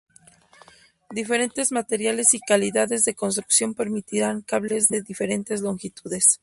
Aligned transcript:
Diferentes 1.11 1.71
materiales 1.71 2.33
y 2.33 2.39
calidades 2.39 3.05
de 3.05 3.13
construcción 3.13 3.75
permitirán 3.75 4.41
cables 4.41 4.87
de 4.87 5.03
diferentes 5.03 5.61
longitudes. 5.61 6.39